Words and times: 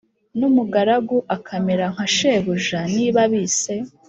n 0.39 0.41
umugaragu 0.49 1.17
akamera 1.35 1.85
nka 1.93 2.05
shebuja 2.15 2.79
Niba 2.95 3.21
bise 3.31 3.75